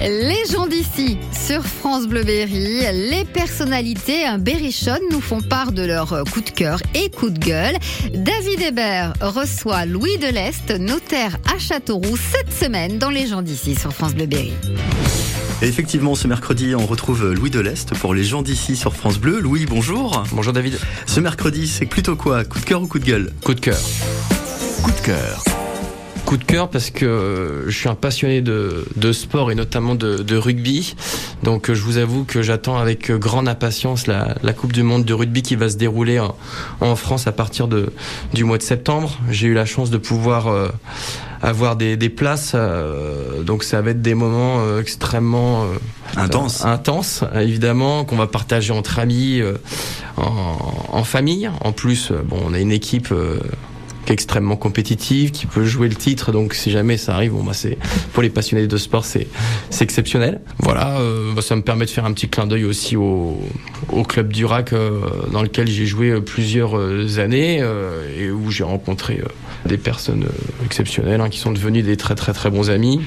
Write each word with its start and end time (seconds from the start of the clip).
Les 0.00 0.46
gens 0.50 0.66
d'ici 0.66 1.18
sur 1.46 1.62
France 1.62 2.06
Bleu 2.06 2.24
Berry, 2.24 2.84
les 3.10 3.24
personnalités 3.26 4.24
berrichonnes 4.38 5.02
nous 5.10 5.20
font 5.20 5.42
part 5.42 5.72
de 5.72 5.82
leur 5.82 6.24
coup 6.32 6.40
de 6.40 6.48
cœur 6.48 6.80
et 6.94 7.10
coup 7.10 7.28
de 7.28 7.38
gueule. 7.38 7.76
David 8.14 8.62
Hébert 8.62 9.12
reçoit 9.20 9.84
Louis 9.84 10.16
de 10.16 10.28
l'Est, 10.28 10.70
notaire 10.70 11.36
à 11.54 11.58
Châteauroux, 11.58 12.16
cette 12.16 12.50
semaine 12.50 12.96
dans 12.96 13.10
Les 13.10 13.26
gens 13.26 13.42
d'ici 13.42 13.74
sur 13.74 13.92
France 13.92 14.14
Bleu 14.14 14.24
Berry. 14.24 14.54
Et 15.60 15.66
effectivement, 15.66 16.14
ce 16.14 16.26
mercredi, 16.26 16.74
on 16.74 16.86
retrouve 16.86 17.34
Louis 17.34 17.50
de 17.50 17.60
l'Est 17.60 17.92
pour 17.94 18.14
les 18.14 18.24
gens 18.24 18.40
d'ici 18.40 18.76
sur 18.76 18.96
France 18.96 19.18
Bleu. 19.18 19.38
Louis, 19.38 19.66
bonjour. 19.66 20.24
Bonjour 20.32 20.54
David. 20.54 20.78
Ce 21.04 21.20
mercredi, 21.20 21.68
c'est 21.68 21.84
plutôt 21.84 22.16
quoi? 22.16 22.44
Coup 22.44 22.58
de 22.58 22.64
cœur 22.64 22.80
ou 22.80 22.86
coup 22.86 23.00
de 23.00 23.04
gueule? 23.04 23.30
Coup 23.44 23.52
de 23.52 23.60
cœur. 23.60 23.80
Coup 24.82 24.92
de 24.92 25.00
cœur 25.04 25.59
coup 26.30 26.36
de 26.36 26.44
cœur 26.44 26.70
parce 26.70 26.90
que 26.90 27.64
je 27.66 27.76
suis 27.76 27.88
un 27.88 27.96
passionné 27.96 28.40
de, 28.40 29.12
sport 29.12 29.50
et 29.50 29.56
notamment 29.56 29.96
de, 29.96 30.36
rugby. 30.36 30.94
Donc 31.42 31.72
je 31.72 31.82
vous 31.82 31.96
avoue 31.96 32.22
que 32.22 32.40
j'attends 32.40 32.78
avec 32.78 33.10
grande 33.10 33.48
impatience 33.48 34.06
la, 34.06 34.52
Coupe 34.52 34.72
du 34.72 34.84
Monde 34.84 35.04
de 35.04 35.12
rugby 35.12 35.42
qui 35.42 35.56
va 35.56 35.68
se 35.68 35.76
dérouler 35.76 36.20
en, 36.20 36.94
France 36.94 37.26
à 37.26 37.32
partir 37.32 37.66
de, 37.66 37.92
du 38.32 38.44
mois 38.44 38.58
de 38.58 38.62
septembre. 38.62 39.18
J'ai 39.28 39.48
eu 39.48 39.54
la 39.54 39.64
chance 39.64 39.90
de 39.90 39.98
pouvoir 39.98 40.46
euh, 40.46 40.68
avoir 41.42 41.74
des, 41.74 41.96
places. 42.08 42.52
Euh, 42.54 43.42
donc 43.42 43.64
ça 43.64 43.82
va 43.82 43.90
être 43.90 44.02
des 44.02 44.14
moments 44.14 44.60
euh, 44.60 44.80
extrêmement 44.80 45.66
intenses, 46.16 46.64
intenses 46.64 47.24
évidemment, 47.34 48.04
qu'on 48.04 48.16
va 48.16 48.28
partager 48.28 48.72
entre 48.72 49.00
amis, 49.00 49.42
en, 50.16 50.56
en, 50.92 51.02
famille. 51.02 51.50
En 51.60 51.72
plus, 51.72 52.12
bon, 52.12 52.38
on 52.46 52.54
a 52.54 52.60
une 52.60 52.70
équipe 52.70 53.12
extrêmement 54.10 54.56
compétitive, 54.56 55.30
qui 55.30 55.46
peut 55.46 55.64
jouer 55.64 55.88
le 55.88 55.94
titre. 55.94 56.32
Donc 56.32 56.54
si 56.54 56.70
jamais 56.70 56.96
ça 56.96 57.14
arrive, 57.14 57.32
bon 57.32 57.42
bah 57.42 57.52
c'est 57.54 57.78
pour 58.12 58.22
les 58.22 58.30
passionnés 58.30 58.66
de 58.66 58.76
sport, 58.76 59.04
c'est 59.04 59.26
c'est 59.70 59.84
exceptionnel. 59.84 60.40
Voilà, 60.58 60.98
euh, 60.98 61.32
bah, 61.34 61.42
ça 61.42 61.56
me 61.56 61.62
permet 61.62 61.84
de 61.84 61.90
faire 61.90 62.04
un 62.04 62.12
petit 62.12 62.28
clin 62.28 62.46
d'œil 62.46 62.64
aussi 62.64 62.96
au, 62.96 63.40
au 63.90 64.02
club 64.02 64.32
du 64.32 64.44
RAC 64.44 64.72
euh, 64.72 65.00
dans 65.32 65.42
lequel 65.42 65.68
j'ai 65.68 65.86
joué 65.86 66.10
euh, 66.10 66.20
plusieurs 66.20 66.74
années 67.18 67.62
et 68.18 68.30
où 68.30 68.50
j'ai 68.50 68.64
rencontré 68.64 69.20
des 69.66 69.78
personnes 69.78 70.26
exceptionnelles 70.64 71.20
hein, 71.20 71.28
qui 71.28 71.38
sont 71.38 71.52
devenues 71.52 71.82
des 71.82 71.96
très 71.96 72.14
très 72.14 72.32
très 72.32 72.50
bons 72.50 72.70
amis. 72.70 73.00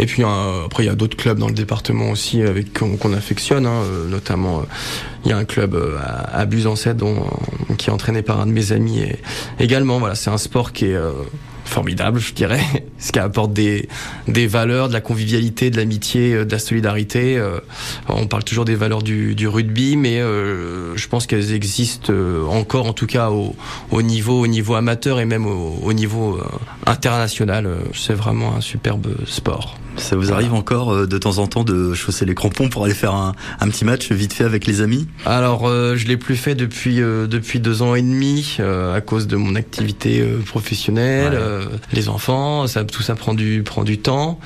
Et 0.00 0.06
puis 0.06 0.24
euh, 0.24 0.64
après, 0.64 0.82
il 0.82 0.86
y 0.86 0.90
a 0.90 0.94
d'autres 0.94 1.16
clubs 1.16 1.38
dans 1.38 1.48
le 1.48 1.54
département 1.54 2.10
aussi 2.10 2.40
avec 2.40 2.72
qu'on 2.72 3.12
affectionne, 3.12 3.66
hein, 3.66 3.82
euh, 3.84 4.08
notamment 4.08 4.60
euh, 4.60 4.62
il 5.26 5.30
y 5.30 5.34
a 5.34 5.36
un 5.36 5.44
club 5.44 5.76
à, 6.02 6.38
à 6.38 6.46
dont 6.46 7.26
qui 7.76 7.90
est 7.90 7.92
entraîné 7.92 8.22
par 8.22 8.40
un 8.40 8.46
de 8.46 8.52
mes 8.52 8.72
amis. 8.72 9.00
Et 9.00 9.18
également, 9.58 9.98
voilà, 9.98 10.14
c'est 10.14 10.30
un 10.30 10.38
sport 10.38 10.72
qui 10.72 10.86
est 10.86 10.98
formidable, 11.70 12.20
je 12.20 12.34
dirais, 12.34 12.60
ce 12.98 13.12
qui 13.12 13.18
apporte 13.18 13.52
des, 13.52 13.88
des 14.28 14.46
valeurs, 14.46 14.88
de 14.88 14.92
la 14.92 15.00
convivialité, 15.00 15.70
de 15.70 15.76
l'amitié, 15.76 16.44
de 16.44 16.50
la 16.50 16.58
solidarité. 16.58 17.42
On 18.08 18.26
parle 18.26 18.44
toujours 18.44 18.64
des 18.64 18.74
valeurs 18.74 19.02
du, 19.02 19.34
du 19.34 19.48
rugby, 19.48 19.96
mais 19.96 20.18
je 20.18 21.08
pense 21.08 21.26
qu'elles 21.26 21.52
existent 21.52 22.12
encore, 22.50 22.86
en 22.86 22.92
tout 22.92 23.06
cas 23.06 23.30
au, 23.30 23.54
au, 23.90 24.02
niveau, 24.02 24.40
au 24.40 24.46
niveau 24.46 24.74
amateur 24.74 25.20
et 25.20 25.24
même 25.24 25.46
au, 25.46 25.78
au 25.82 25.92
niveau 25.92 26.40
international. 26.86 27.68
C'est 27.94 28.14
vraiment 28.14 28.54
un 28.56 28.60
superbe 28.60 29.08
sport. 29.26 29.76
Ça 29.96 30.16
vous 30.16 30.32
arrive 30.32 30.54
encore 30.54 30.92
euh, 30.92 31.06
de 31.06 31.18
temps 31.18 31.38
en 31.38 31.46
temps 31.46 31.64
de 31.64 31.94
chausser 31.94 32.24
les 32.24 32.34
crampons 32.34 32.68
pour 32.68 32.84
aller 32.84 32.94
faire 32.94 33.14
un, 33.14 33.34
petit 33.68 33.84
match 33.84 34.10
vite 34.12 34.32
fait 34.32 34.44
avec 34.44 34.66
les 34.66 34.80
amis? 34.80 35.06
Alors 35.26 35.68
euh, 35.68 35.96
je 35.96 36.06
l'ai 36.06 36.16
plus 36.16 36.36
fait 36.36 36.54
depuis 36.54 37.00
euh, 37.00 37.26
depuis 37.26 37.60
deux 37.60 37.82
ans 37.82 37.94
et 37.94 38.02
demi 38.02 38.58
à 38.60 39.00
cause 39.00 39.26
de 39.26 39.36
mon 39.36 39.54
activité 39.54 40.24
professionnelle, 40.46 41.38
les 41.92 42.08
enfants, 42.08 42.66
ça 42.66 42.84
tout 42.84 43.02
ça 43.02 43.14
prend 43.14 43.34
du 43.34 43.62
prend 43.62 43.84
du 43.84 43.98
temps. 43.98 44.38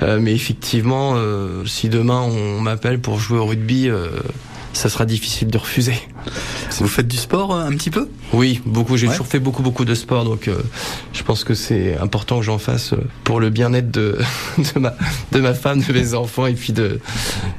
mais 0.00 0.32
effectivement, 0.32 1.16
si 1.66 1.88
demain 1.88 2.20
on 2.20 2.60
m'appelle 2.60 3.00
pour 3.00 3.18
jouer 3.18 3.38
au 3.38 3.46
rugby 3.46 3.90
ça 4.72 4.88
sera 4.88 5.04
difficile 5.04 5.48
de 5.48 5.58
refuser. 5.58 5.94
Vous 6.78 6.88
faites 6.88 7.08
du 7.08 7.16
sport 7.16 7.54
euh, 7.54 7.66
un 7.66 7.72
petit 7.72 7.90
peu? 7.90 8.08
Oui, 8.32 8.60
beaucoup. 8.64 8.96
J'ai 8.96 9.08
toujours 9.08 9.26
fait 9.26 9.38
beaucoup, 9.38 9.62
beaucoup 9.62 9.84
de 9.84 9.94
sport, 9.94 10.24
donc 10.24 10.48
euh, 10.48 10.56
je 11.12 11.22
pense 11.22 11.44
que 11.44 11.54
c'est 11.54 11.96
important 11.98 12.38
que 12.38 12.44
j'en 12.44 12.58
fasse 12.58 12.92
euh, 12.92 13.04
pour 13.24 13.40
le 13.40 13.50
bien-être 13.50 13.90
de, 13.90 14.18
de, 14.58 14.78
ma, 14.78 14.94
de 15.32 15.40
ma 15.40 15.54
femme, 15.54 15.82
de 15.82 15.92
mes 15.92 16.14
enfants 16.14 16.46
et 16.46 16.54
puis 16.54 16.72
de, 16.72 17.00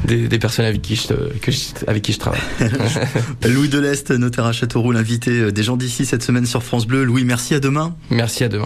des, 0.06 0.40
personnes 0.40 0.66
avec 0.66 0.82
qui 0.82 0.96
je, 0.96 1.14
que 1.40 1.52
avec 1.88 2.04
qui 2.04 2.14
je 2.14 2.20
travaille. 2.20 2.42
Louis 3.46 3.70
Delest, 3.70 4.12
notaire 4.12 4.46
à 4.46 4.54
Châteauroux, 4.54 4.92
l'invité 4.92 5.52
des 5.52 5.64
gens 5.64 5.78
d'ici 5.78 6.06
cette 6.06 6.24
semaine 6.24 6.46
sur 6.46 6.64
France 6.64 6.88
Bleu. 6.88 7.04
Louis, 7.04 7.24
merci 7.24 7.54
à 7.54 7.60
demain. 7.60 7.96
Merci 8.10 8.44
à 8.44 8.50
demain. 8.50 8.66